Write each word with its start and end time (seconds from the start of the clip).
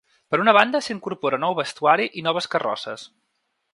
Per 0.35 0.37
una 0.43 0.53
banda 0.57 0.81
s’incorpora 0.85 1.39
nou 1.43 1.55
vestuari 1.59 2.07
i 2.23 2.25
noves 2.29 2.49
carrosses. 2.55 3.05